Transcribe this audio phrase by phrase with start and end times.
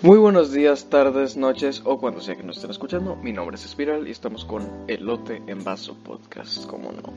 [0.00, 3.16] Muy buenos días, tardes, noches o cuando sea que nos estén escuchando.
[3.16, 7.12] Mi nombre es Espiral y estamos con Elote en Vaso Podcast, como no.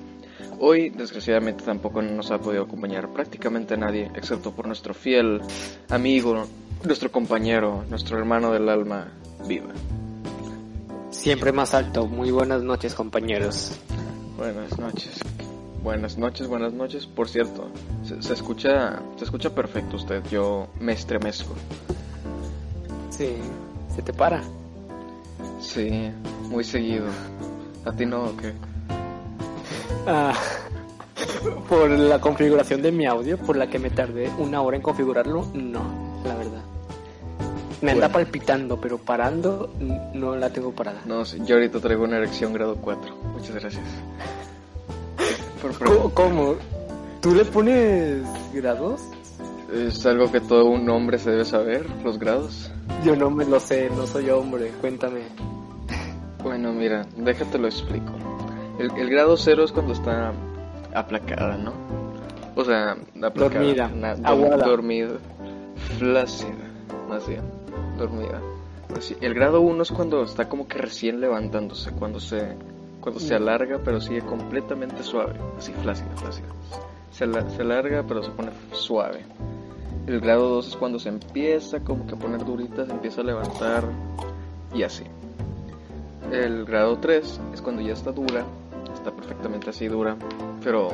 [0.59, 5.41] Hoy, desgraciadamente, tampoco nos ha podido acompañar prácticamente nadie, excepto por nuestro fiel
[5.89, 6.47] amigo,
[6.83, 9.09] nuestro compañero, nuestro hermano del alma,
[9.47, 9.69] Viva.
[11.11, 12.07] Siempre más alto.
[12.07, 13.79] Muy buenas noches, compañeros.
[14.37, 15.19] Buenas noches.
[15.83, 17.05] Buenas noches, buenas noches.
[17.05, 17.70] Por cierto,
[18.03, 20.23] se, se escucha, se escucha perfecto usted.
[20.31, 21.54] Yo me estremezco.
[23.21, 23.35] Sí,
[23.95, 24.41] se te para.
[25.59, 26.09] Sí,
[26.49, 27.05] muy seguido.
[27.85, 28.52] ¿A ti no o qué?
[30.07, 30.34] Ah,
[31.70, 35.45] por la configuración de mi audio, por la que me tardé una hora en configurarlo,
[35.53, 35.84] no,
[36.25, 36.61] la verdad.
[37.84, 38.13] Me anda Bueno.
[38.13, 39.72] palpitando, pero parando
[40.16, 41.02] no la tengo parada.
[41.05, 43.16] No, yo ahorita traigo una erección grado 4.
[43.33, 43.83] Muchas gracias.
[45.61, 46.13] Por ¿Cómo, preguntar.
[46.13, 46.55] cómo?
[47.22, 48.99] ¿Tú le pones grados?
[49.73, 52.70] Es algo que todo un hombre se debe saber, los grados.
[53.05, 55.22] Yo no me lo sé, no soy hombre, cuéntame.
[56.44, 58.11] Bueno, mira, déjate lo explico.
[58.80, 60.33] El, el grado 0 es cuando está
[60.94, 61.72] aplacada, ¿no?
[62.55, 63.61] O sea, aplacada.
[63.61, 65.17] Dormida, na- dormida.
[65.97, 66.50] Flácida,
[67.08, 67.41] más bien.
[67.97, 68.41] Dormida.
[68.89, 72.56] Pues sí, el grado 1 es cuando está como que recién levantándose, cuando se,
[73.00, 73.44] cuando se Mm.
[73.44, 75.33] alarga pero sigue completamente suave.
[75.58, 76.47] Así, flácida, flácida.
[77.11, 77.25] Se,
[77.56, 79.23] se alarga pero se pone suave.
[80.07, 83.23] El grado 2 es cuando se empieza como que a poner durita, se empieza a
[83.23, 83.85] levantar
[84.73, 85.03] y así.
[86.31, 88.44] El grado 3 es cuando ya está dura,
[88.94, 90.16] está perfectamente así dura,
[90.63, 90.89] pero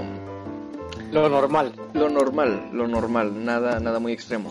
[1.12, 1.74] Lo normal.
[1.94, 4.50] lo normal, lo normal, nada, nada muy extremo.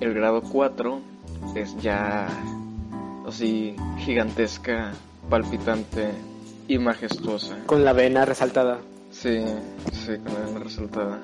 [0.00, 1.00] El grado 4
[1.54, 2.26] es ya
[3.26, 4.92] así gigantesca,
[5.30, 6.10] palpitante
[6.68, 7.56] y majestuosa.
[7.66, 8.78] Con la vena resaltada.
[9.10, 9.44] Sí,
[9.92, 11.18] sí, con la vena resaltada.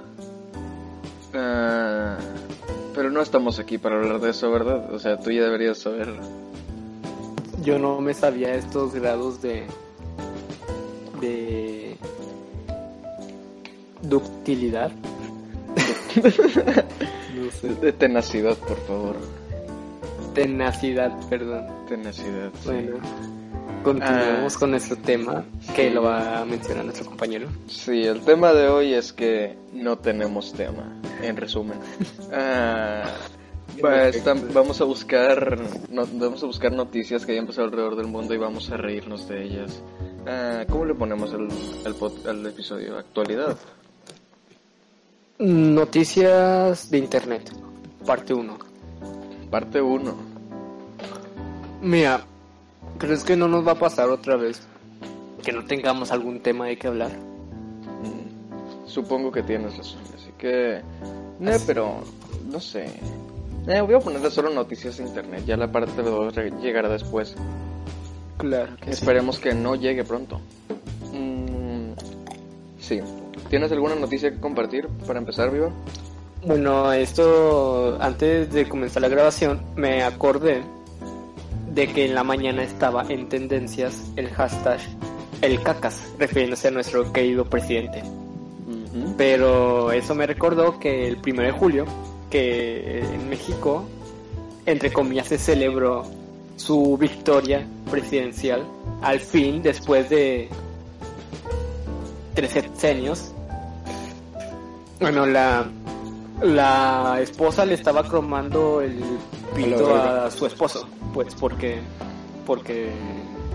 [3.21, 4.95] No estamos aquí para hablar de eso, ¿verdad?
[4.95, 6.09] O sea, tú ya deberías saber.
[7.63, 9.67] Yo no me sabía estos grados de.
[11.21, 11.99] de.
[14.01, 14.91] ductilidad.
[17.37, 17.75] no sé.
[17.75, 19.17] De tenacidad, por favor.
[20.33, 21.67] Tenacidad, perdón.
[21.91, 22.51] Tenacidad.
[22.63, 22.71] sí.
[22.71, 23.01] Bueno,
[23.83, 24.59] continuemos Ah.
[24.59, 27.49] con nuestro tema que lo va a mencionar nuestro compañero.
[27.67, 31.79] Sí, el tema de hoy es que no tenemos tema, en resumen.
[32.33, 33.03] Ah,
[34.53, 35.59] vamos a buscar
[35.91, 39.27] no- vamos a buscar noticias que hayan pasado alrededor del mundo y vamos a reírnos
[39.29, 39.83] de ellas.
[40.27, 42.99] Ah, ¿Cómo le ponemos pod- al episodio?
[42.99, 43.57] Actualidad.
[45.39, 47.51] Noticias de internet,
[48.07, 48.59] parte 1.
[49.51, 50.15] Parte 1.
[51.81, 52.21] Mira,
[53.01, 54.61] ¿crees que no nos va a pasar otra vez
[55.43, 57.11] que no tengamos algún tema de que hablar?
[58.87, 60.83] Supongo que tienes razón, así que...
[61.39, 62.03] No, pero...
[62.49, 62.87] No sé.
[63.69, 67.37] Eh, voy a ponerle solo noticias de internet, ya la parte 2 llegará después.
[68.37, 68.91] Claro que sí.
[68.91, 70.41] Esperemos que no llegue pronto.
[71.13, 71.93] Mm,
[72.81, 73.01] sí.
[73.49, 75.71] ¿Tienes alguna noticia que compartir para empezar, Viva?
[76.45, 80.63] Bueno, esto antes de comenzar la grabación me acordé
[81.81, 84.79] de que en la mañana estaba en tendencias el hashtag
[85.41, 88.03] el cacas, refiriéndose a nuestro querido presidente.
[89.17, 91.87] Pero eso me recordó que el 1 de julio,
[92.29, 93.87] que en México,
[94.67, 96.05] entre comillas, se celebró
[96.57, 98.63] su victoria presidencial
[99.01, 100.51] al fin, después de
[102.35, 103.33] tres sexenios.
[105.01, 105.67] Bueno, la,
[106.43, 109.03] la esposa le estaba cromando el
[109.55, 111.79] pito A su esposo, pues porque
[112.47, 112.91] porque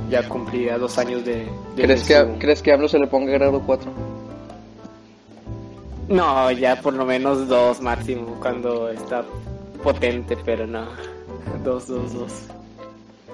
[0.10, 1.48] ya cumplía dos años de...
[1.76, 3.92] de ¿Crees, su- que, ¿Crees que AMLO se le ponga grado 4?
[6.08, 9.24] No, ya por lo menos dos máximo cuando está
[9.84, 10.86] potente, pero no.
[11.64, 12.32] Dos, dos, dos.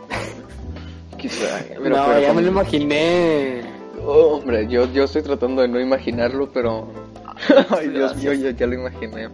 [1.18, 1.46] Quizá.
[1.68, 3.62] pero- no, pero ya me lo imaginé.
[4.06, 6.88] Oh, hombre, yo, yo estoy tratando de no imaginarlo, pero...
[7.78, 9.30] Ay, Dios mío, ya, ya lo imaginé.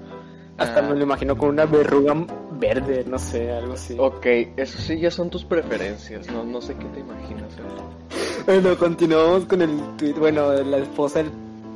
[0.57, 2.15] Hasta Ah, me lo imagino con una verruga
[2.59, 3.95] verde, no sé, algo así.
[3.99, 4.25] Ok,
[4.57, 7.53] eso sí ya son tus preferencias, no, no sé qué te imaginas.
[7.57, 8.41] ¿eh?
[8.45, 10.13] Bueno, continuamos con el tweet.
[10.13, 11.23] Bueno, la esposa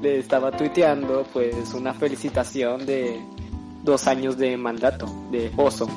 [0.02, 3.20] le estaba tuiteando, pues, una felicitación de
[3.84, 5.88] dos años de mandato, de esposo.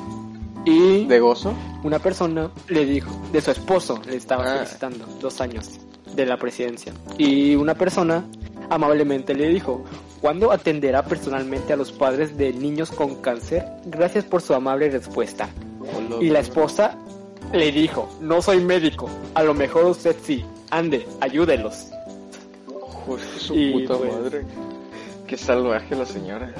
[0.65, 1.53] Y ¿De gozo?
[1.83, 4.55] una persona le dijo, de su esposo, le estaba Ah.
[4.57, 5.69] felicitando dos años
[6.15, 6.91] de la presidencia.
[7.19, 8.25] Y una persona
[8.69, 9.83] amablemente le dijo,
[10.25, 13.63] ¿cuándo atenderá personalmente a los padres de niños con cáncer?
[13.85, 15.49] Gracias por su amable respuesta.
[16.19, 16.97] Y la esposa
[17.53, 21.89] le dijo, no soy médico, a lo mejor usted sí, ande, ayúdelos.
[23.05, 24.41] Joder, su Y, puta pues- madre.
[25.27, 26.51] Qué salvaje la señora.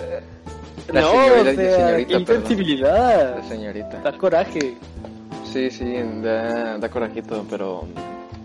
[0.94, 3.38] La no, señorita- o sea, señorita, insensibilidad.
[3.40, 4.02] La señorita.
[4.04, 4.78] Da coraje.
[5.52, 5.92] Sí, sí,
[6.22, 7.84] da, da corajito, pero,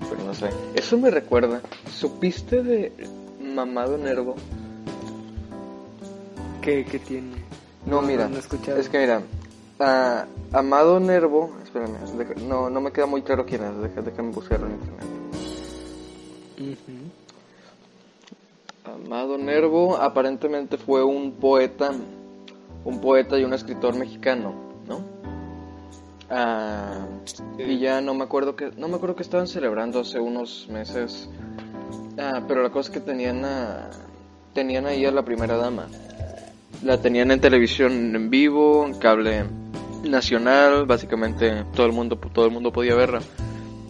[0.09, 0.49] pero no sé.
[0.75, 1.61] Eso me recuerda.
[1.95, 2.91] ¿Supiste de
[3.39, 4.35] Mamado Nervo?
[6.63, 7.37] ¿Qué, qué tiene?
[7.87, 8.79] No, mira, no escuchado.
[8.79, 9.23] es que mira,
[10.53, 14.67] Amado Nervo, espérame, deja- no, no me queda muy claro quién es, deja- déjame buscarlo
[14.67, 15.07] en internet.
[18.85, 21.93] Amado Nervo aparentemente fue un poeta,
[22.85, 24.55] un poeta y un escritor mexicano,
[24.87, 25.01] ¿no?
[26.29, 27.07] Ah,
[27.59, 31.29] y ya no me acuerdo que, no me acuerdo que estaban celebrando hace unos meses,
[32.19, 33.89] Ah, pero la cosa es que tenían a,
[34.53, 35.87] tenían ahí a la primera dama,
[36.83, 39.45] la tenían en televisión en vivo, en cable
[40.05, 43.21] nacional, básicamente todo el mundo, todo el mundo podía verla.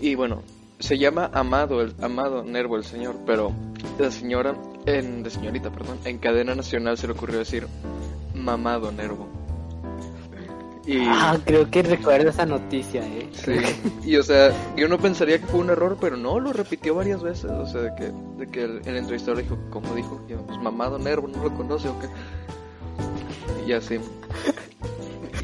[0.00, 0.42] Y bueno,
[0.78, 3.52] se llama Amado, el Amado Nervo el señor, pero
[3.98, 4.54] la señora,
[4.86, 7.66] en, de señorita, perdón, en cadena nacional se le ocurrió decir
[8.34, 9.28] Mamado Nervo.
[10.86, 13.28] Y, Ah, creo que recuerdo esa noticia, eh.
[13.32, 13.52] sí,
[14.04, 17.22] y o sea, yo no pensaría que fue un error, pero no, lo repitió varias
[17.22, 20.20] veces, o sea, de que, de que el, el entrevistador dijo, ¿cómo dijo?
[20.46, 22.08] Pues Mamado Nervo, ¿no lo conoce o qué?
[23.70, 24.00] Y así.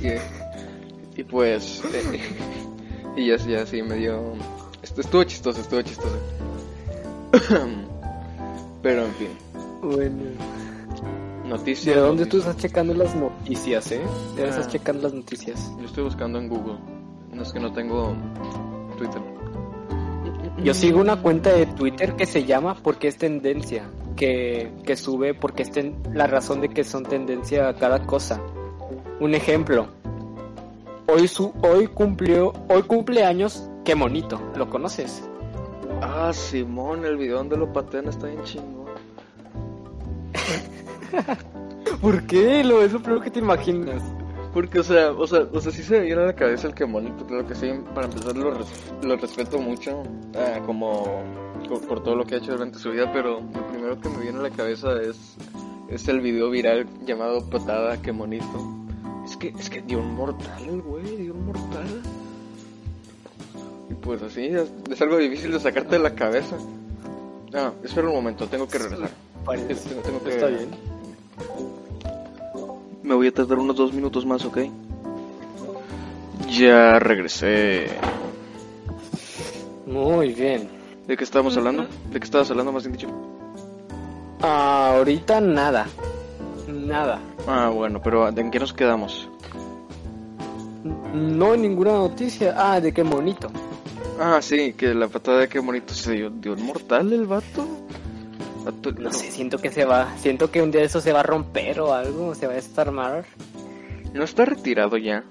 [0.02, 2.20] Y, y pues, eh,
[3.16, 4.32] y así, así me dio...
[4.82, 6.18] Esto estuvo chistoso, estuvo chistoso.
[8.82, 9.28] Pero en fin,
[9.80, 10.22] Bueno.
[11.44, 11.94] noticias.
[11.94, 13.98] ¿De dónde tú estás checando las noticias, eh?
[14.00, 14.04] ¿De
[14.42, 14.70] dónde estás Ah.
[14.70, 15.70] checando las noticias?
[15.78, 16.78] Yo estoy buscando en Google.
[17.32, 18.12] No es que no tengo
[18.98, 19.22] Twitter.
[20.64, 25.34] Yo sigo una cuenta de Twitter que se llama Porque es tendencia, que, que sube
[25.34, 28.40] porque es ten- la razón de que son tendencia a cada cosa.
[29.20, 29.86] Un ejemplo.
[31.08, 35.22] Hoy su hoy cumplió hoy cumpleaños, qué monito, ¿lo conoces?
[36.02, 38.86] Ah, Simón, el video donde lo patean está bien chingón.
[42.00, 42.62] ¿Por qué?
[42.64, 44.02] Lo es lo primero que te imaginas.
[44.52, 46.74] Porque, o sea, o sea, o sea, sí se me viene a la cabeza el
[46.74, 47.70] que monito, claro que sí.
[47.94, 50.02] Para empezar, lo, res- lo respeto mucho,
[50.34, 51.22] ah, como
[51.68, 54.18] por, por todo lo que ha hecho durante su vida, pero lo primero que me
[54.18, 55.16] viene a la cabeza es,
[55.88, 58.72] es el video viral llamado Patada, que monito.
[59.24, 62.02] Es que, es que dio un mortal el güey, dio un mortal.
[63.90, 66.56] Y pues así, es, es algo difícil de sacarte de la cabeza.
[67.54, 69.10] Ah, espera un momento, tengo que regresar.
[69.46, 70.68] Tengo- tengo que- Está bien.
[73.02, 74.58] Me voy a tardar unos dos minutos más, ¿ok?
[76.50, 77.86] Ya regresé.
[79.86, 80.68] Muy bien.
[81.06, 81.86] ¿De qué estábamos hablando?
[82.10, 83.08] ¿De qué estabas hablando, más bien dicho?
[84.42, 85.86] Ah, ahorita nada.
[86.68, 87.20] Nada.
[87.46, 89.28] Ah, bueno, pero ¿en qué nos quedamos?
[91.14, 92.54] No hay ninguna noticia.
[92.56, 93.50] Ah, de qué monito.
[94.20, 96.30] Ah, sí, que la patada de qué bonito se dio.
[96.30, 97.66] ¿Dio un mortal el vato?
[98.64, 101.22] Vato- No sé, siento que se va, siento que un día eso se va a
[101.22, 103.24] romper o algo, se va a desarmar.
[104.12, 105.22] ¿No está retirado ya?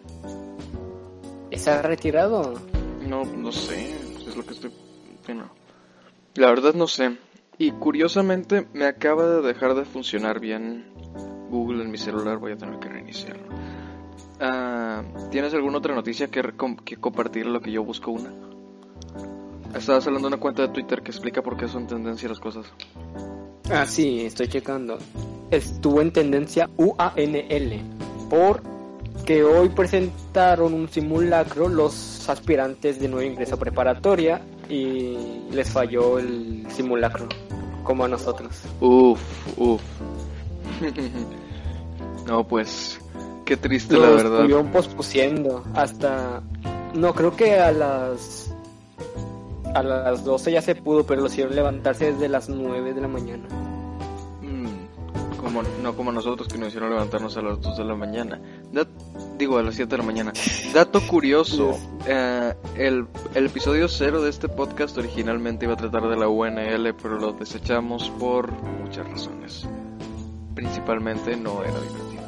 [1.51, 2.54] ¿Está retirado?
[3.06, 3.94] No, no sé.
[4.25, 4.71] Es lo que estoy...
[5.25, 5.44] Bueno,
[6.36, 7.18] la verdad no sé.
[7.58, 10.86] Y curiosamente me acaba de dejar de funcionar bien
[11.50, 12.38] Google en mi celular.
[12.38, 13.48] Voy a tener que reiniciarlo.
[14.40, 16.42] Ah, ¿Tienes alguna otra noticia que,
[16.84, 18.34] que compartir lo que yo busco una?
[19.74, 22.66] Estabas hablando de una cuenta de Twitter que explica por qué son tendencia las cosas.
[23.72, 24.98] Ah, sí, estoy checando.
[25.52, 27.81] Estuvo en tendencia UANL
[28.30, 35.18] porque hoy presentaron un simulacro los aspirantes de nuevo ingreso a preparatoria y
[35.52, 37.28] les falló el simulacro,
[37.84, 38.62] como a nosotros.
[38.80, 39.19] Uf,
[39.57, 39.81] uf.
[42.28, 43.00] no, pues,
[43.45, 44.40] qué triste la verdad.
[44.42, 46.42] estuvieron pospusiendo hasta...
[46.94, 48.52] No, creo que a las...
[49.74, 53.10] A las 12 ya se pudo, pero lo hicieron levantarse desde las 9 de la
[53.10, 53.44] mañana.
[54.42, 58.40] Mm, como, no como nosotros que nos hicieron levantarnos a las 2 de la mañana.
[58.76, 58.90] Dat-
[59.38, 60.34] digo, a las 7 de la mañana.
[60.74, 61.78] Dato curioso,
[62.08, 66.94] eh, el, el episodio 0 de este podcast originalmente iba a tratar de la UNL,
[67.02, 68.52] pero lo desechamos por
[68.82, 69.68] muchas razones.
[70.54, 72.24] Principalmente no era divertido.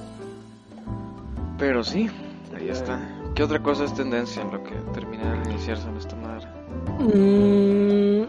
[1.58, 2.10] Pero sí,
[2.56, 3.00] ahí está.
[3.36, 6.48] ¿Qué otra cosa es tendencia en lo que termina de reiniciarse en esta madre?
[7.00, 8.26] Mm,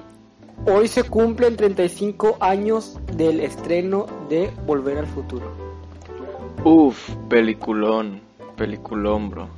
[0.71, 5.68] hoy se cumplen 35 años del estreno de Volver al Futuro.
[6.65, 8.21] Uf, peliculón,
[8.57, 9.49] peliculón, bro.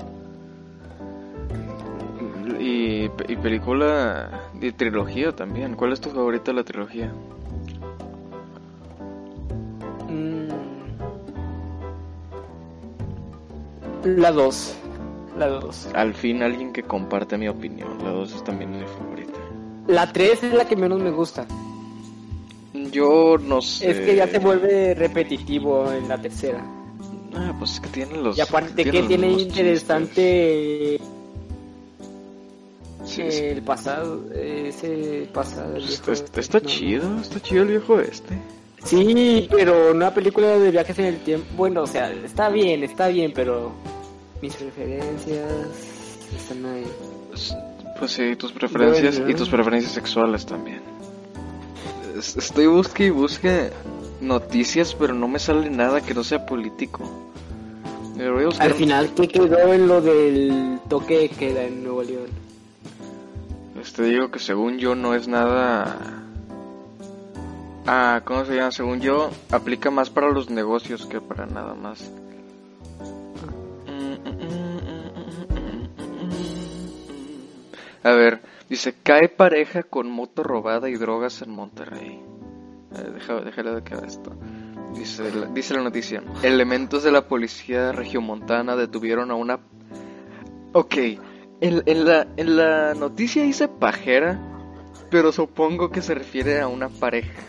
[2.58, 5.74] Y, y película de trilogía también.
[5.74, 7.10] ¿Cuál es tu favorita de la trilogía?
[10.08, 10.48] Mm,
[14.04, 14.76] la 2.
[15.38, 15.88] La 2.
[15.94, 17.96] Al fin alguien que comparte mi opinión.
[18.04, 19.38] La 2 es también mi favorita.
[19.86, 21.46] La 3 es la que menos me gusta.
[22.92, 23.90] Yo no sé.
[23.90, 26.62] Es que ya se vuelve repetitivo en la tercera.
[27.34, 28.36] Ah, pues es que tiene los.
[28.36, 31.10] Y aparte que tiene interesante chistes.
[33.04, 33.44] Sí, sí.
[33.44, 35.76] el pasado, ese pasado.
[35.76, 38.38] el Está, este, está no, chido, está chido el viejo este.
[38.84, 43.08] Sí, pero una película de viajes en el tiempo, bueno, o sea, está bien, está
[43.08, 43.72] bien, pero
[44.40, 45.52] mis preferencias
[46.36, 46.86] están ahí.
[47.28, 47.54] Pues-
[47.98, 49.30] Pues sí, tus preferencias Bueno.
[49.30, 50.80] y tus preferencias sexuales también.
[52.16, 53.70] Es- Estoy busque y busque
[54.20, 57.08] noticias, pero no me sale nada que no sea político.
[58.58, 62.28] Al final, ¿qué quedó en lo del toque de queda en Nuevo León?
[63.74, 65.96] Pues te digo que según yo no es nada...
[67.86, 68.72] Ah, ¿cómo se llama?
[68.72, 72.12] Según yo, aplica más para los negocios que para nada más.
[78.02, 82.20] A ver, dice, cae pareja con moto robada y drogas en Monterrey.
[82.90, 84.32] Déjale de quedar esto.
[84.94, 89.60] Dice la, dice la noticia, elementos de la policía regiomontana detuvieron a una...
[90.72, 94.40] Ok, en, en la, en la noticia dice pajera,
[95.10, 97.40] pero supongo que se refiere a una pareja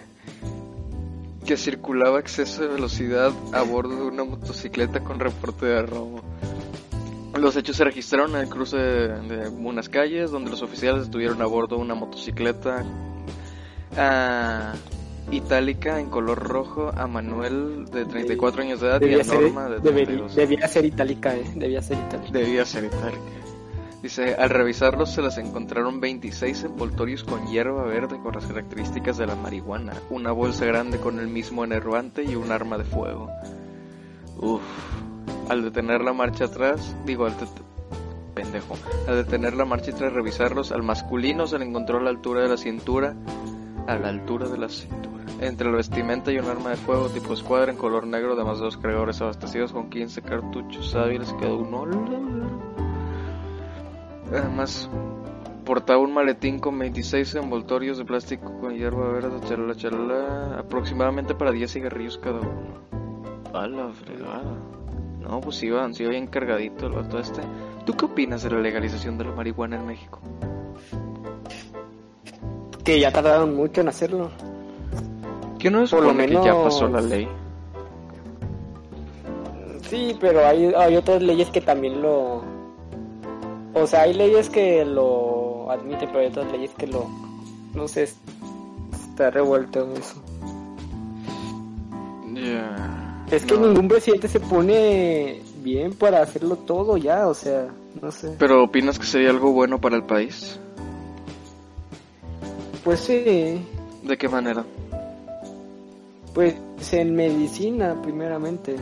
[1.45, 6.21] que circulaba a exceso de velocidad a bordo de una motocicleta con reporte de robo.
[7.39, 11.41] Los hechos se registraron en el cruce de, de unas calles donde los oficiales estuvieron
[11.41, 12.83] a bordo de una motocicleta
[13.98, 14.74] ah,
[15.31, 19.69] itálica en color rojo a Manuel de 34 años de edad y a ser, Norma
[19.69, 20.35] de debería, 32.
[20.35, 22.31] debía ser itálica, eh, debía ser itálica.
[22.31, 23.41] Debía ser itálica.
[24.01, 29.27] Dice, al revisarlos se les encontraron 26 envoltorios con hierba verde con las características de
[29.27, 33.29] la marihuana, una bolsa grande con el mismo enervante y un arma de fuego.
[34.38, 34.61] Uf.
[35.50, 37.35] Al detener la marcha atrás, digo, al
[38.33, 38.75] pendejo,
[39.07, 42.41] al detener la marcha y tras revisarlos, al masculino se le encontró a la altura
[42.41, 43.13] de la cintura,
[43.85, 47.33] a la altura de la cintura, entre la vestimenta y un arma de fuego tipo
[47.33, 51.88] escuadra en color negro, además de dos cargadores abastecidos con 15 cartuchos hábiles cada uno.
[54.31, 54.89] Además,
[55.65, 61.51] portaba un maletín con 26 envoltorios de plástico con hierba verde, chalala, chalala, aproximadamente para
[61.51, 62.81] 10 cigarrillos cada uno.
[63.53, 64.57] A la fregada.
[65.19, 67.41] No, pues iba, sí bien cargadito el vato este.
[67.86, 70.19] ¿Tú qué opinas de la legalización de la marihuana en México?
[72.83, 74.31] Que ya tardaron mucho en hacerlo.
[75.62, 77.27] ¿Qué no se Por lo que ya menos- pasó la ley?
[79.89, 82.41] Sí, pero hay, hay otras leyes que también lo...
[83.74, 87.08] O sea, hay leyes que lo admiten, pero hay otras leyes que lo...
[87.75, 88.03] No sé,
[89.10, 90.22] está revuelto eso.
[92.34, 93.24] Ya.
[93.30, 93.68] Es que No.
[93.68, 97.68] ningún presidente se pone bien para hacerlo todo ya, o sea,
[98.01, 98.36] no sé.
[98.39, 100.60] ¿Pero opinas que sería algo bueno para el país?
[102.84, 103.63] Pues sí,
[104.03, 104.65] ¿De qué manera?
[106.33, 106.55] Pues
[106.93, 108.75] en medicina primeramente.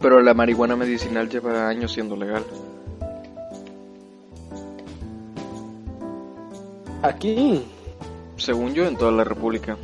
[0.00, 2.44] Pero la marihuana medicinal lleva años siendo legal.
[7.02, 7.62] Aquí,
[8.36, 9.76] Según yo, en toda la República.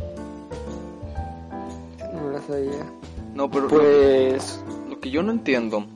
[2.14, 2.84] no la sabía.
[3.34, 5.86] No, pero lo- Pues, lo, que yo no entiendo,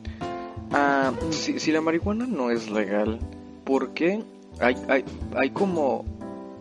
[0.73, 3.19] ah, si, si la marihuana no es legal,
[3.65, 4.23] ¿por qué
[4.61, 5.05] hay, hay,
[5.37, 6.05] hay como...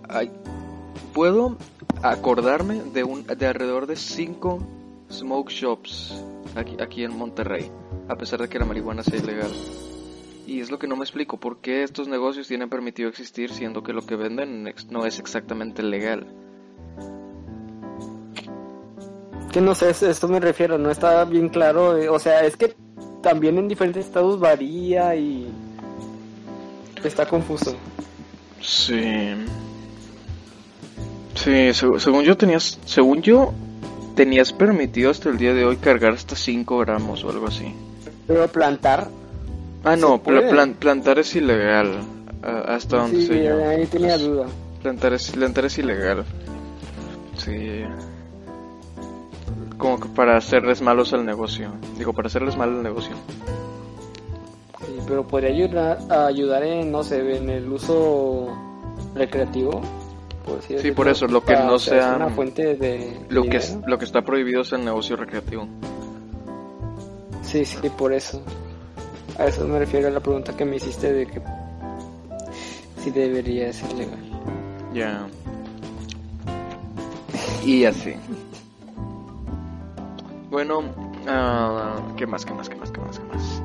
[0.08, 0.32] Hay,
[1.13, 1.58] puedo
[2.03, 4.60] acordarme de, un, de alrededor de cinco
[5.12, 6.24] smoke shops
[6.56, 7.72] aquí, aquí en Monterrey,
[8.08, 9.51] a pesar de que la marihuana sea ilegal.
[10.48, 13.84] Y es lo que no me explico, ¿por qué estos negocios tienen permitido existir siendo
[13.84, 16.25] que lo que venden no es exactamente legal?
[19.51, 21.98] que no sé, esto me refiero, no está bien claro.
[21.98, 22.75] eh, O sea, es que
[23.22, 25.51] también en diferentes estados varía y
[27.03, 27.75] está confuso.
[28.62, 29.34] Sí.
[31.43, 33.53] Sí, seg- según yo tenías, según yo
[34.15, 37.74] tenías permitido hasta el día de hoy cargar hasta 5 gramos o algo así.
[38.27, 39.08] Pero plantar,
[39.84, 42.00] Ah, no, plan- plantar es ilegal.
[42.67, 43.67] hasta donde sí, sé yo.
[43.69, 44.48] ahí tenía duda.
[44.81, 46.24] Plantar es, plantar es ilegal.
[47.38, 47.84] Sí.
[49.77, 51.72] Como que para hacerles malos al negocio.
[51.98, 53.12] Digo, para hacerles mal al negocio.
[54.86, 58.48] Sí, pero podría ayudar, ayudar en, no sé, en el uso
[59.15, 59.81] recreativo.
[60.50, 63.58] Por así Sí, por eso, lo que para no sea- una fuente de Lo que,
[63.58, 65.68] es- lo que está prohibido es el negocio recreativo.
[67.44, 68.41] Sí, sí, por eso.
[69.38, 71.41] A eso me refiero a la pregunta que me hiciste de que
[73.01, 74.20] si debería ser legal.
[74.94, 75.27] Ya.
[77.63, 78.13] Y así.
[80.50, 80.82] Bueno,
[81.27, 83.62] ah, ¿qué más, qué más, qué más, qué más, qué más?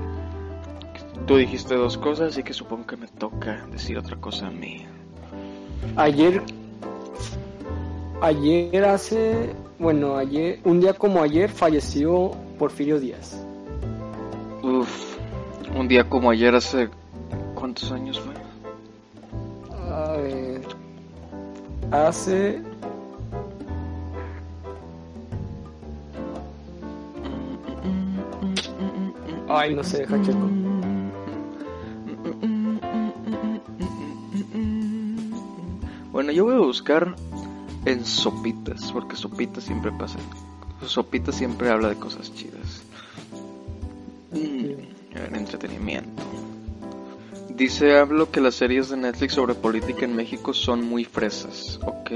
[1.26, 4.84] Tú dijiste dos cosas, así que supongo que me toca decir otra cosa a mí.
[5.96, 6.42] Ayer,
[8.20, 13.44] ayer hace, bueno, ayer, un día como ayer falleció Porfirio Díaz.
[14.62, 15.16] Uf,
[15.76, 16.88] un día como ayer hace...
[17.54, 18.34] ¿Cuántos años fue?
[19.90, 20.62] A ver.
[21.90, 22.60] Hace.
[29.48, 30.50] Ay, no sé, deja checo.
[36.10, 37.14] Bueno, yo voy a buscar
[37.84, 40.18] en Sopitas, porque Sopitas siempre pasa.
[40.86, 42.82] Sopitas siempre habla de cosas chidas.
[44.32, 46.22] Mm, entretenimiento.
[47.50, 51.78] Dice hablo que las series de Netflix sobre política en México son muy fresas.
[51.82, 52.10] Ok.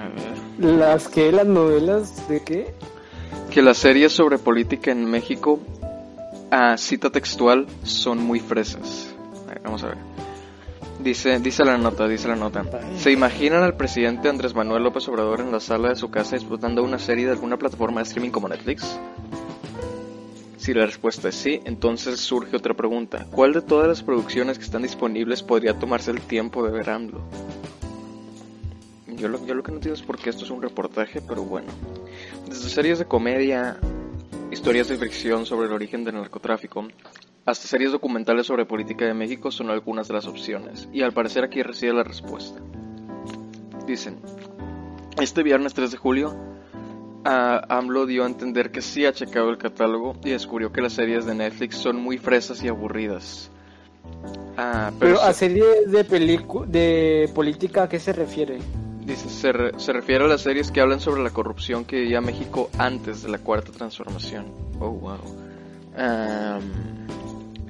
[0.00, 0.76] A ver.
[0.76, 1.30] ¿Las que?
[1.30, 2.74] ¿Las novelas de qué?
[3.50, 5.60] Que las series sobre política en México,
[6.50, 9.14] a cita textual, son muy fresas.
[9.44, 10.13] A ver, vamos a ver.
[11.04, 12.64] Dice, dice la nota, dice la nota.
[12.96, 16.82] ¿Se imaginan al presidente Andrés Manuel López Obrador en la sala de su casa disfrutando
[16.82, 18.98] una serie de alguna plataforma de streaming como Netflix?
[20.56, 23.26] Si la respuesta es sí, entonces surge otra pregunta.
[23.30, 27.20] ¿Cuál de todas las producciones que están disponibles podría tomarse el tiempo de ver AMLO?
[29.08, 31.44] Yo lo, yo lo que no entiendo es por qué esto es un reportaje, pero
[31.44, 31.68] bueno.
[32.48, 33.76] Desde series de comedia,
[34.50, 36.88] historias de ficción sobre el origen del narcotráfico,
[37.46, 41.44] hasta series documentales sobre política de México son algunas de las opciones, y al parecer
[41.44, 42.60] aquí reside la respuesta.
[43.86, 44.18] Dicen,
[45.20, 46.34] este viernes 3 de julio,
[47.24, 50.92] a AMLO dio a entender que sí ha checado el catálogo y descubrió que las
[50.94, 53.50] series de Netflix son muy fresas y aburridas.
[54.56, 58.58] Ah, Pero se- a series de de política, ¿a qué se refiere?
[59.04, 62.20] Dice, se, re- se refiere a las series que hablan sobre la corrupción que vivía
[62.22, 64.46] México antes de la cuarta transformación.
[64.80, 65.18] Oh, wow.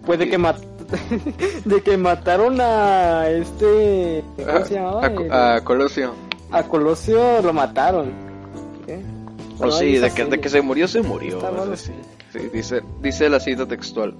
[0.06, 0.30] Puede Sí.
[0.30, 0.56] que mat
[1.64, 5.02] de que mataron a este ¿cómo a, se llamaba?
[5.02, 6.14] a- El- a Colosio.
[6.50, 8.12] a Colosio lo mataron.
[8.86, 9.00] ¿Qué?
[9.58, 11.40] Oh, No, sí, de que, de que se murió, se murió.
[11.76, 11.92] Sí.
[12.32, 14.14] Sí, dice, dice la cita textual.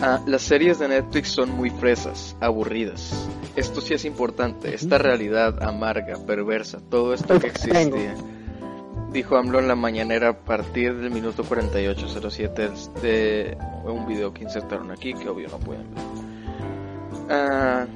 [0.00, 3.28] Ah, las series de Netflix son muy fresas, aburridas.
[3.56, 4.74] Esto sí es importante.
[4.74, 8.14] Esta realidad amarga, perversa, todo esto que existía.
[9.12, 12.70] Dijo AMLO en la mañanera a partir del minuto 4807
[13.02, 16.02] de un video que insertaron aquí, que obvio no pueden ver.
[17.28, 17.86] Ah,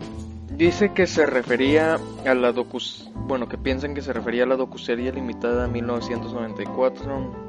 [0.52, 2.78] dice que se refería a la docu...
[3.14, 7.46] Bueno, que piensan que se refería a la docuserie limitada a 1994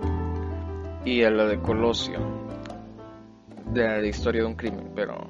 [1.03, 2.19] y a la de Colosio,
[3.73, 5.27] de la historia de un crimen, pero...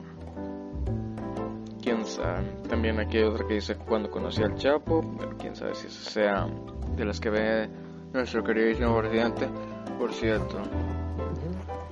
[1.82, 2.44] Quién sabe.
[2.70, 6.48] También aquí hay otra que dice cuando conocí al Chapo, pero quién sabe si sea
[6.96, 9.48] de las que ve nuestro queridísimo presidente,
[9.98, 10.62] por cierto.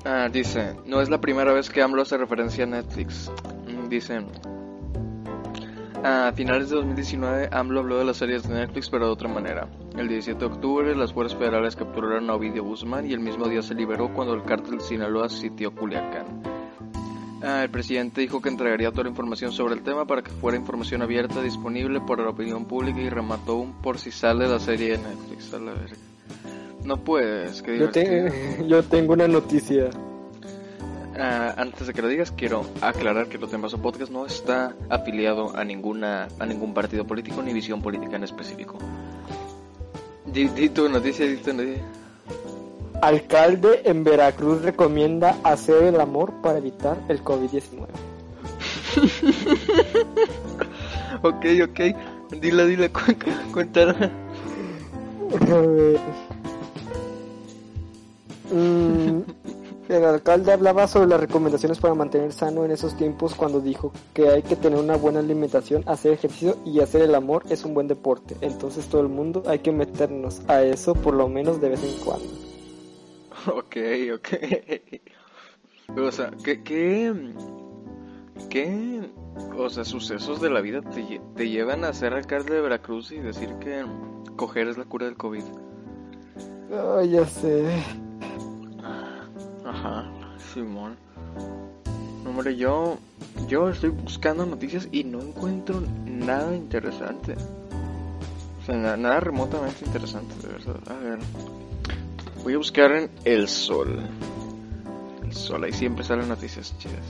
[0.05, 3.31] Ah, dice, no es la primera vez que AMLO hace referencia a Netflix.
[3.67, 4.23] Mm, Dice,
[6.03, 9.67] a finales de 2019 AMLO habló de las series de Netflix pero de otra manera.
[9.97, 13.63] El 17 de octubre las fuerzas federales capturaron a Ovidio Guzmán y el mismo día
[13.63, 16.54] se liberó cuando el cártel de Sinaloa sitió Culiacán.
[17.47, 20.57] Ah, el presidente dijo que entregaría toda la información sobre el tema para que fuera
[20.57, 24.93] información abierta, disponible para la opinión pública y remató un por si sale la serie
[24.93, 25.53] de Netflix.
[25.53, 25.95] A la verga.
[26.83, 29.91] No puedes, que Yo, te- yo tengo una noticia.
[31.19, 35.63] Ah, antes de que lo digas, quiero aclarar que Los Podcast no está afiliado a
[35.63, 38.79] ninguna a ningún partido político ni visión política en específico.
[40.25, 41.83] Di, di tu noticia, di tu noticia.
[43.01, 47.87] Alcalde en Veracruz recomienda hacer el amor para evitar el COVID-19.
[51.23, 51.79] Ok, ok.
[52.39, 53.95] Dila, dila, cu cu- cuéntala.
[55.31, 55.99] A ver.
[58.51, 59.21] Mm,
[59.89, 64.29] el alcalde hablaba sobre las recomendaciones para mantener sano en esos tiempos cuando dijo que
[64.29, 67.87] hay que tener una buena alimentación, hacer ejercicio y hacer el amor es un buen
[67.87, 68.35] deporte.
[68.41, 72.03] Entonces todo el mundo hay que meternos a eso por lo menos de vez en
[72.03, 72.25] cuando.
[73.53, 73.77] Ok,
[74.15, 74.27] ok.
[75.97, 77.13] O sea, ¿qué, qué,
[78.49, 79.09] qué,
[79.57, 83.11] o sea, sucesos de la vida te, lle- te llevan a ser alcalde de Veracruz
[83.11, 83.85] y decir que
[84.35, 85.43] coger es la cura del COVID?
[86.97, 87.83] Ay, ya sé.
[89.65, 90.05] Ajá,
[90.53, 90.95] Simón.
[92.23, 92.97] No, Hombre, yo,
[93.47, 97.35] yo estoy buscando noticias y no encuentro nada interesante.
[98.59, 100.77] O sea, na- nada remotamente interesante, de verdad.
[100.89, 101.19] A ver.
[102.45, 103.99] Voy a buscar en El Sol.
[105.23, 107.01] El Sol, ahí siempre salen noticias chidas.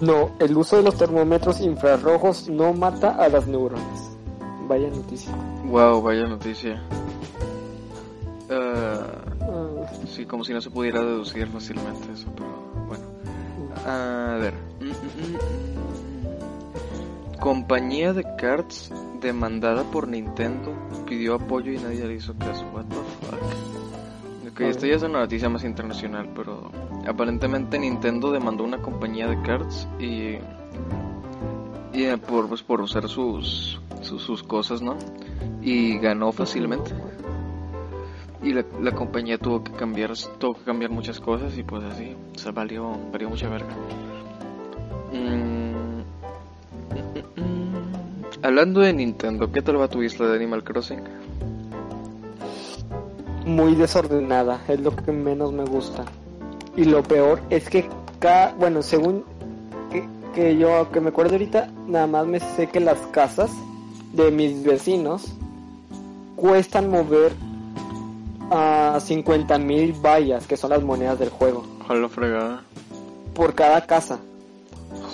[0.00, 4.16] No, el uso de los termómetros infrarrojos no mata a las neuronas.
[4.66, 5.32] Vaya noticia.
[5.66, 6.82] Wow, vaya noticia.
[8.50, 12.48] Ah, Ah, sí, como si no se pudiera deducir fácilmente eso, pero
[12.86, 13.04] bueno.
[13.86, 14.54] A ver.
[17.40, 20.74] Compañía de cards demandada por Nintendo
[21.06, 22.64] pidió apoyo y nadie le hizo caso.
[22.72, 24.52] What the fuck.
[24.52, 26.70] Ok, esto ya es una noticia más internacional, pero
[27.06, 30.38] aparentemente Nintendo demandó una compañía de cards y
[31.92, 34.96] y eh, por pues, por usar sus, sus sus cosas, ¿no?
[35.62, 36.92] Y ganó fácilmente.
[38.42, 42.16] Y la, la compañía tuvo que cambiar tuvo que cambiar muchas cosas y pues así,
[42.36, 43.74] se valió valió mucha verga.
[45.12, 45.49] Mm,
[48.50, 50.98] Hablando de Nintendo, ¿qué tal va tu isla de Animal Crossing?
[53.46, 56.04] Muy desordenada, es lo que menos me gusta.
[56.76, 59.22] Y lo peor es que cada, bueno, según
[59.92, 63.52] que, que yo que me acuerdo ahorita, nada más me sé que las casas
[64.14, 65.32] de mis vecinos
[66.34, 67.30] cuestan mover
[68.50, 72.64] a 50 mil vallas, que son las monedas del juego, Jalo fregada.
[73.32, 74.18] por cada casa.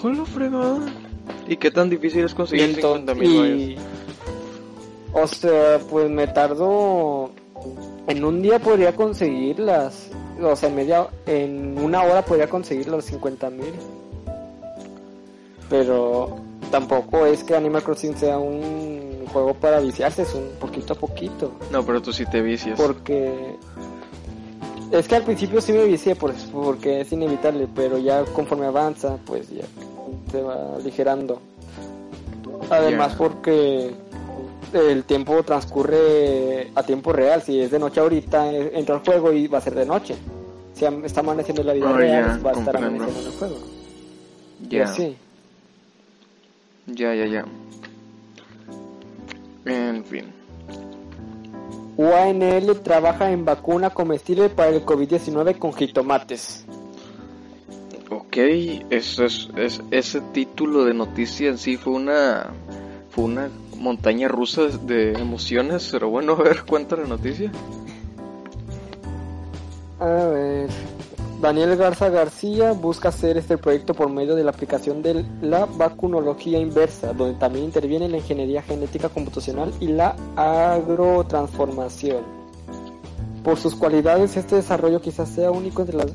[0.00, 0.80] Jalo fregada.
[1.48, 3.78] ¿Y qué tan difícil es conseguir entonces, 50 mil
[5.18, 7.30] o sea, pues me tardo
[8.06, 10.10] en un día podría conseguirlas,
[10.42, 13.72] o sea, en media, en una hora podría conseguir los 50 mil.
[15.70, 16.36] Pero
[16.70, 21.50] tampoco es que Animal Crossing sea un juego para viciarse, es un poquito a poquito.
[21.72, 22.78] No, pero tú sí te vicias.
[22.78, 23.56] Porque
[24.92, 29.16] es que al principio sí me vicié por, porque es inevitable, pero ya conforme avanza,
[29.24, 29.64] pues ya
[30.30, 31.40] se va aligerando.
[32.70, 33.92] Además porque
[34.72, 39.32] el tiempo transcurre a tiempo real, si es de noche ahorita eh, entra al juego
[39.32, 40.16] y va a ser de noche.
[40.74, 43.04] Si está amaneciendo en la vida Oh, real, va a estar comprendo.
[43.04, 43.56] amaneciendo en el juego.
[44.68, 44.86] Ya,
[46.86, 47.44] ya, ya, ya.
[49.64, 50.32] En fin.
[51.96, 56.66] UANL trabaja en vacuna comestible para el COVID-19 con jitomates.
[58.10, 58.36] Ok,
[58.90, 62.46] eso es, es- ese título de noticia en sí fue una
[63.10, 67.50] fue una montaña rusa de emociones, pero bueno, a ver, cuenta la noticia.
[70.00, 70.68] A ver.
[71.40, 76.58] Daniel Garza García busca hacer este proyecto por medio de la aplicación de la vacunología
[76.58, 82.22] inversa, donde también interviene la ingeniería genética computacional y la agrotransformación.
[83.44, 86.06] Por sus cualidades, este desarrollo quizás sea único entre, las,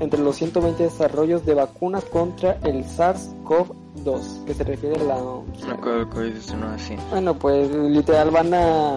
[0.00, 5.64] entre los 120 desarrollos de vacunas contra el SARS-CoV-2, que se refiere a la OMS.
[5.64, 6.96] No así.
[7.10, 8.96] Bueno, pues literal van a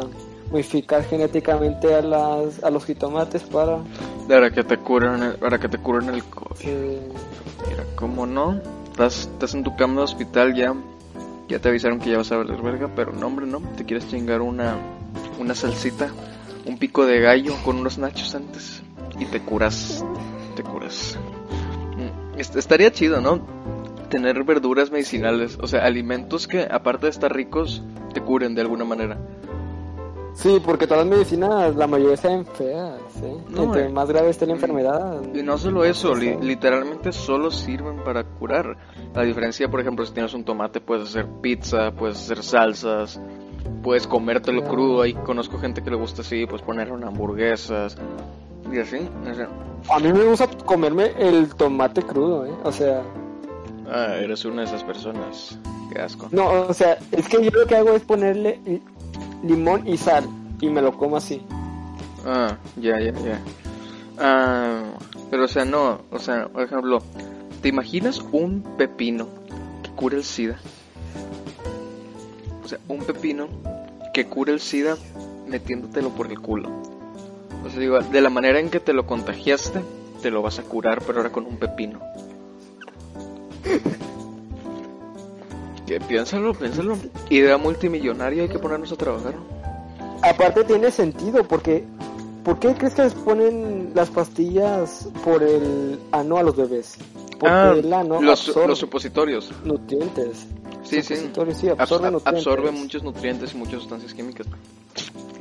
[0.52, 3.80] modificar genéticamente a, las, a los jitomates para
[4.28, 6.66] Para que te curen, el- para que te curen el COVID.
[7.70, 8.60] Mira, ¿cómo no?
[8.92, 10.74] Estás, estás en tu cama de hospital ya.
[11.50, 13.62] Ya te avisaron que ya vas a valer verga, pero no, hombre, no.
[13.76, 14.76] Te quieres chingar una,
[15.39, 16.10] una salsita,
[16.66, 18.82] un pico de gallo con unos nachos antes
[19.20, 20.06] y te curas.
[20.56, 21.18] Te curas.
[21.98, 23.39] Mm, est- Estaría chido, ¿no?
[24.10, 27.82] Tener verduras medicinales, o sea, alimentos que, aparte de estar ricos,
[28.13, 29.18] te curen de alguna manera.
[30.36, 33.38] Sí, porque todas las medicinas, la mayoría están feas, ¿eh?
[33.50, 33.89] No, Entre eh.
[33.89, 35.22] más grave esté la enfermedad.
[35.34, 36.38] Y no solo eso, li- Sí.
[36.42, 38.78] literalmente solo sirven para curar.
[39.13, 43.22] La diferencia, por ejemplo, si tienes un tomate, puedes hacer pizza, puedes hacer salsas,
[43.84, 45.04] puedes comértelo crudo.
[45.04, 47.96] Ahí conozco gente que le gusta así, pues ponerlo en hamburguesas
[48.74, 48.98] y así.
[49.30, 49.48] o sea,
[49.94, 52.52] A mí me gusta comerme el tomate crudo, ¿eh?
[52.64, 53.02] O sea,
[53.90, 55.58] ah, eres una de esas personas.
[55.92, 56.28] Qué asco.
[56.32, 58.82] no, o sea, es que yo lo que hago es ponerle li-
[59.44, 60.24] limón y sal
[60.60, 61.42] y me lo como así.
[62.26, 63.42] Ah, ya, ya, ya.
[64.18, 64.84] Ah,
[65.30, 67.00] pero o sea, no, o sea, por ejemplo,
[67.62, 69.28] ¿te imaginas un pepino
[69.84, 70.58] que cure el SIDA?
[72.64, 73.48] O sea, un pepino
[74.14, 74.96] que cure el SIDA
[75.48, 76.70] metiéndotelo por el culo.
[77.65, 79.82] O sea, digo, de la manera en que te lo contagiaste,
[80.21, 81.99] te lo vas a curar, pero ahora con un pepino.
[85.86, 86.97] Que piénsalo, piénsalo.
[87.30, 89.34] Idea multimillonaria, hay que ponernos a trabajar.
[90.21, 91.84] Aparte tiene sentido porque
[92.45, 96.95] ¿por qué crees que les ponen las pastillas por el ano a los bebés?
[97.38, 99.52] Porque Ah, el ano los, los supositorios.
[99.65, 100.47] nutrientes.
[100.84, 101.15] Sí, sí.
[101.17, 102.47] Supositorios, sí, Abs- absorbe ab- nutrientes.
[102.47, 104.47] absorbe muchos nutrientes y muchas sustancias químicas.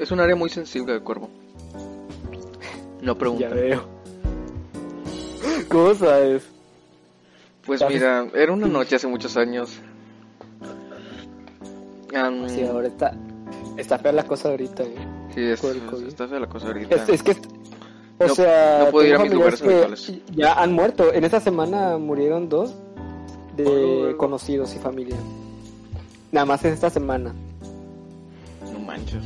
[0.01, 1.31] Es un área muy sensible del cuerpo.
[3.03, 3.49] No Ya pregunta.
[3.49, 3.83] veo.
[5.69, 6.43] ¿Cómo sabes?
[7.67, 7.97] Pues ¿Sabes?
[7.97, 9.71] mira, era una noche hace muchos años.
[12.15, 13.15] Am, Sí, ahora está,
[13.77, 14.83] está fea la cosa ahorita.
[14.83, 14.95] ¿eh?
[15.35, 16.07] sí, es- por el COVID.
[16.07, 16.95] está fea la cosa ahorita.
[16.97, 17.33] Es, es que,
[18.19, 20.13] o No- sea, no puedo ir a mis lugares habituales.
[20.35, 21.13] ya han muerto.
[21.13, 22.75] En esta semana murieron dos
[23.57, 24.17] de Oh.
[24.17, 25.17] conocidos y familia.
[26.33, 27.35] Nada más en esta semana.
[28.73, 29.23] No manches,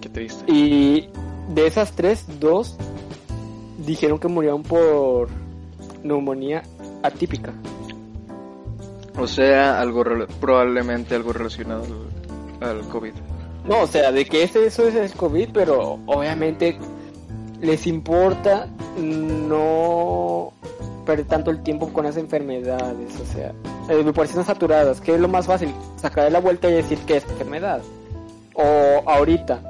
[0.00, 0.44] qué triste.
[0.52, 1.08] Y
[1.54, 2.76] de esas tres, dos
[3.86, 5.28] dijeron que murieron por
[6.02, 6.62] neumonía
[7.02, 7.52] atípica.
[9.18, 10.04] O sea, algo
[10.40, 11.84] probablemente algo relacionado
[12.60, 13.12] al, al COVID.
[13.68, 16.78] No, o sea, de que ese, eso es el COVID, pero obviamente
[17.60, 18.66] les importa
[18.98, 20.52] no
[21.04, 23.52] perder tanto el tiempo con las enfermedades, o sea,
[23.88, 27.18] eh, me parecen saturadas, que es lo más fácil, sacar la vuelta y decir que
[27.18, 27.82] es enfermedad.
[28.54, 29.69] O ahorita,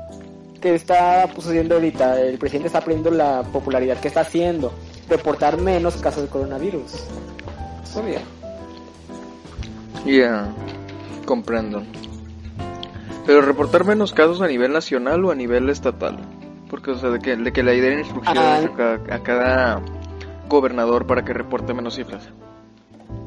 [0.61, 4.73] que está pues, sucediendo ahorita, el presidente está aprendiendo la popularidad que está haciendo,
[5.09, 6.93] reportar menos casos de coronavirus.
[7.83, 8.19] Es obvio.
[10.07, 10.49] Ya,
[11.25, 11.83] comprendo.
[13.27, 16.19] Pero reportar menos casos a nivel nacional o a nivel estatal.
[16.69, 18.63] Porque, o sea, de que, de que le den instrucciones Ah.
[18.65, 19.83] a, cada, a cada
[20.49, 22.29] gobernador para que reporte menos cifras.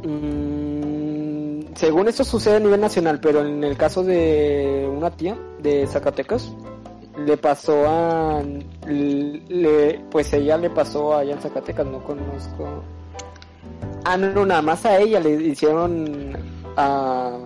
[0.04, 5.88] Mm, según esto sucede a nivel nacional, pero en el caso de una tía de
[5.88, 6.54] Zacatecas,
[7.18, 8.42] le pasó a...
[8.88, 12.84] Le, pues ella le pasó allá en Zacatecas, no conozco...
[14.06, 16.36] Ah, no, no, nada más a ella le hicieron
[16.76, 17.38] a...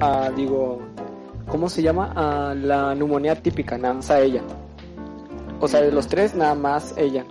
[0.00, 0.80] a digo...
[1.48, 2.12] ¿Cómo se llama?
[2.14, 4.42] A la neumonía típica, nada más a ella.
[5.60, 7.24] O sea, de los tres, nada más ella.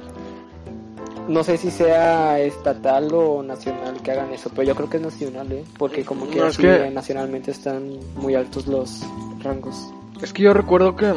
[1.27, 5.03] No sé si sea estatal o nacional que hagan eso, pero yo creo que es
[5.03, 5.63] nacional, ¿eh?
[5.77, 9.01] Porque como que, No, es así, que- nacionalmente están muy altos los
[9.43, 9.93] rangos.
[10.21, 11.13] Es que yo recuerdo que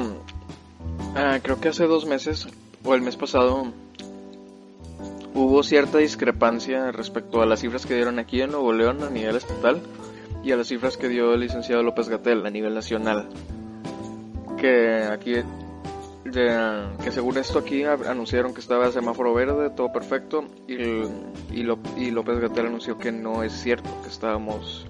[1.17, 2.49] ah, creo que hace dos meses
[2.85, 3.73] o el mes pasado
[5.35, 9.37] hubo cierta discrepancia respecto a las cifras que dieron aquí en Nuevo León a nivel
[9.37, 9.81] estatal
[10.43, 13.29] y a las cifras que dio el licenciado López Gatel a nivel nacional.
[14.59, 15.33] Que aquí,
[16.25, 22.11] de- que según esto aquí anunciaron que estaba semáforo verde, todo perfecto, y, y, y
[22.11, 24.87] López Gatel anunció que no es cierto, que estábamos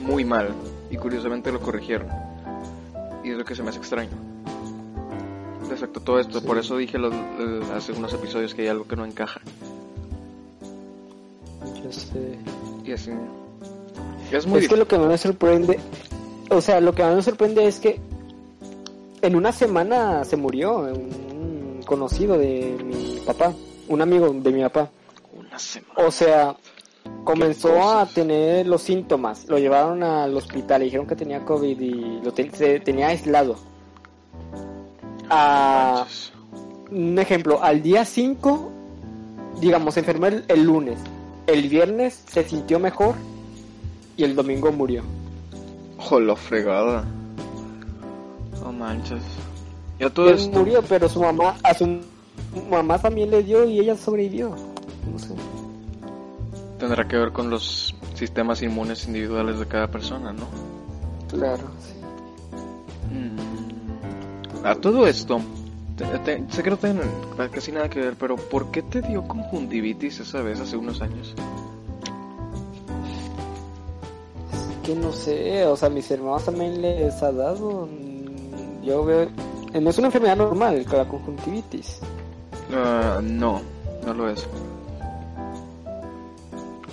[0.00, 0.48] muy mal,
[0.90, 2.08] y curiosamente lo corrigieron.
[3.24, 4.10] Y es lo que se me hace extraño.
[5.68, 6.46] Respecto a todo esto, Sí.
[6.46, 9.40] por eso dije los- eh, hace unos episodios que hay algo que no encaja.
[11.82, 12.38] Yo sé.
[12.84, 13.10] Y así.
[14.30, 15.78] Es muy es que lo que más me sorprende,
[16.50, 18.00] o sea, lo que más me sorprende es que
[19.20, 23.52] en una semana se murió un conocido de mi papá,
[23.88, 24.90] un amigo de mi papá.
[25.34, 25.92] Una semana.
[25.96, 26.56] O sea,
[27.24, 32.20] comenzó a tener los síntomas, lo llevaron al hospital, le dijeron que tenía COVID y
[32.22, 33.56] lo se tenía aislado.
[35.30, 36.32] A, Manches.
[36.90, 38.70] un ejemplo, al día 5,
[39.60, 40.98] digamos, se enfermó el, el lunes,
[41.46, 43.14] el viernes se sintió mejor
[44.16, 45.02] y el domingo murió.
[45.98, 47.04] Jolo fregada.
[48.60, 49.22] No manches.
[49.98, 50.58] Ya todo Él esto.
[50.58, 52.00] murió, pero su mamá, a su
[52.68, 54.50] mamá también le dio y ella sobrevivió.
[55.10, 55.34] No sé.
[56.82, 60.46] Tendrá que ver con los sistemas inmunes individuales de cada persona, ¿no?
[61.30, 61.94] Claro, sí.
[63.14, 64.66] Mm.
[64.66, 65.40] A todo esto,
[65.96, 67.02] te- te- sé que no tiene
[67.52, 71.32] casi nada que ver, pero ¿por qué te dio conjuntivitis esa vez hace unos años?
[74.82, 77.86] que no sé, o sea, mis hermanos también les ha dado.
[77.86, 79.28] mm, Yo veo.
[79.72, 82.00] eh, No es una enfermedad normal, la conjuntivitis.
[82.74, 83.60] Ah, no,
[84.04, 84.44] no lo es.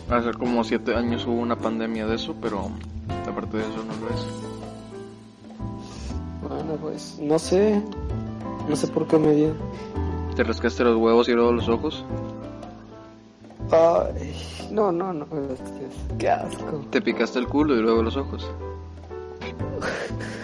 [0.10, 2.72] Hace como siete años hubo una pandemia de eso, pero
[3.30, 4.26] aparte de eso no lo es.
[6.50, 7.82] Bueno, pues, no sé.
[8.68, 9.54] No sé por qué me dio.
[10.36, 12.04] ¿Te rascaste los huevos y luego los ojos?
[13.72, 14.34] Ay,
[14.72, 15.28] no, no, no.
[16.18, 16.84] Qué asco.
[16.90, 18.50] ¿Te picaste el culo y luego los ojos?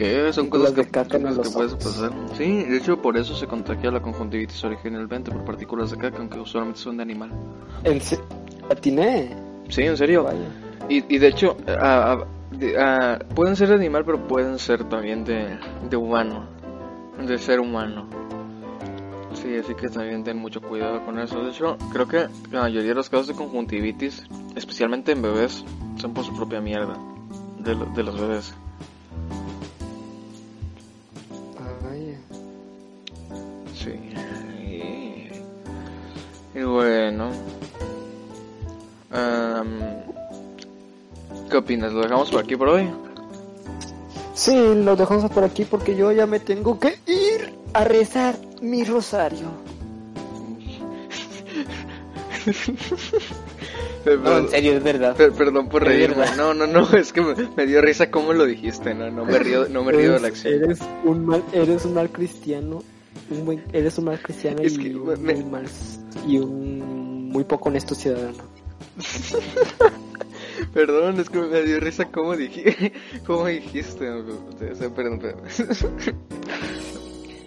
[0.00, 0.32] ¿Qué?
[0.32, 2.10] Son cosas que, caca son que puedes pasar.
[2.34, 6.38] Sí, de hecho por eso se contagia la conjuntivitis originalmente por partículas de caca, aunque
[6.40, 7.30] usualmente son de animal.
[7.84, 8.18] En se-
[8.70, 9.36] atiné.
[9.68, 10.24] Sí, en serio.
[10.24, 10.38] Vaya.
[10.88, 11.54] Y, y de hecho,
[12.50, 15.58] de- pueden ser de animal, pero pueden ser también de,
[15.90, 16.46] de humano,
[17.26, 18.06] de ser humano.
[19.34, 21.42] Sí, así que también ten mucho cuidado con eso.
[21.44, 24.24] De hecho, creo que la mayoría de los casos de conjuntivitis,
[24.56, 25.62] especialmente en bebés,
[25.96, 26.96] son por su propia mierda
[27.58, 28.54] de, de los bebés.
[41.60, 41.92] Opinas?
[41.92, 42.90] ¿Lo dejamos por aquí por hoy?
[44.34, 48.84] Sí, lo dejamos por aquí porque yo ya me tengo que ir a rezar mi
[48.84, 49.48] rosario.
[54.22, 55.14] No, en serio, es verdad.
[55.14, 56.24] Per- perdón por reírme.
[56.36, 59.38] No, no, no, es que me, me dio risa cómo lo dijiste, no, no me
[59.38, 60.54] río, no me río de la acción.
[60.64, 62.82] Eres un mal, eres un mal cristiano,
[63.30, 65.66] un buen, eres un mal cristiano Es y, que un me- muy mal
[66.26, 68.38] y un muy poco honesto ciudadano.
[70.72, 72.92] Perdón, es que me dio risa cómo dije,
[73.26, 74.08] cómo dijiste.
[74.10, 75.42] o sea, perdón, perdón.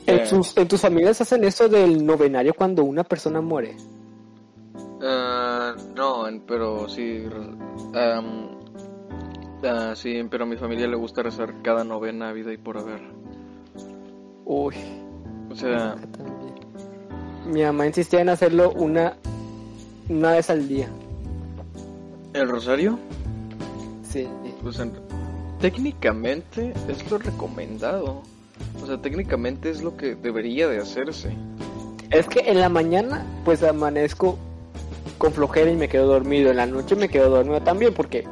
[0.05, 0.21] Eh.
[0.21, 3.77] En tus, en tus familias hacen eso del novenario cuando una persona muere.
[5.01, 7.23] Ah, no, pero sí.
[7.25, 8.53] Um,
[9.95, 13.01] sí, pero a mi familia le gusta rezar cada novena vida y por haber.
[14.45, 14.75] Uy.
[15.49, 15.95] O sea.
[17.45, 19.17] Mi mamá insistía en hacerlo una,
[20.09, 20.89] una vez al día.
[22.33, 22.97] ¿El rosario?
[24.03, 24.27] Sí.
[24.61, 24.81] Pues
[25.59, 28.23] técnicamente es lo recomendado.
[28.81, 31.35] O sea, técnicamente es lo que debería de hacerse.
[32.09, 34.37] Es que en la mañana pues amanezco
[35.17, 36.49] con flojera y me quedo dormido.
[36.51, 38.27] En la noche me quedo dormido también porque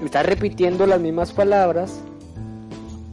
[0.00, 2.00] me estás repitiendo las mismas palabras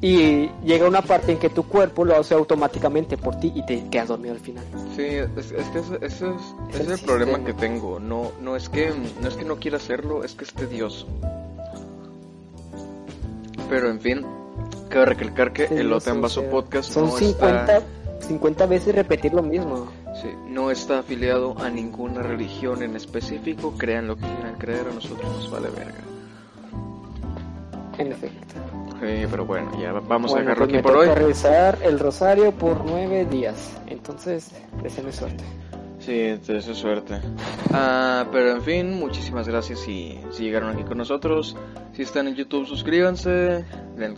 [0.01, 3.87] y llega una parte en que tu cuerpo lo hace automáticamente por ti y te
[3.89, 4.65] quedas dormido al final.
[4.95, 7.99] Sí, es, que ese, es, el, problema que tengo.
[7.99, 11.05] No, no es que no es que no quiera hacerlo, es que es tedioso.
[13.69, 14.25] Pero en fin,
[14.89, 17.83] cabe recalcar que el Lote Vaso Podcast son 50,
[18.21, 19.87] 50 veces repetir lo mismo.
[20.19, 24.93] Sí, no está afiliado a ninguna religión en específico, crean lo que quieran creer, a
[24.93, 26.10] nosotros nos vale verga.
[27.97, 28.55] En efecto.
[29.01, 31.07] Sí, pero bueno, ya vamos a dejarlo pues aquí por hoy.
[31.09, 34.51] rezar el rosario por nueve días, entonces,
[34.83, 35.43] deseenme suerte.
[35.99, 37.19] Sí, es suerte.
[37.71, 41.55] Ah, pero en fin, muchísimas gracias si, si llegaron aquí con nosotros.
[41.93, 44.15] Si están en YouTube, suscríbanse, den,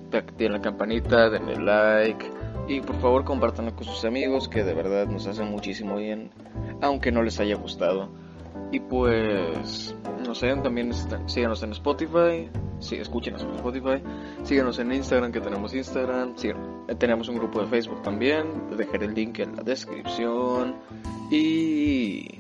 [0.51, 2.25] la campanita, denle like
[2.67, 6.31] y por favor compártanlo con sus amigos que de verdad nos hacen muchísimo bien,
[6.81, 8.09] aunque no les haya gustado.
[8.73, 10.91] Y pues, no sé, también
[11.27, 14.01] síganos en Spotify, sí, escúchenos en Spotify,
[14.41, 16.33] síganos en Instagram que tenemos Instagram,
[16.97, 20.73] tenemos un grupo de Facebook también, dejaré el link en la descripción
[21.29, 22.39] y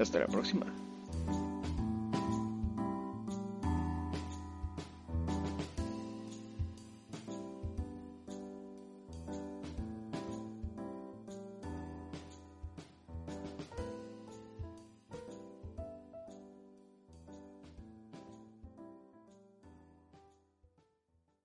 [0.00, 0.66] hasta la próxima.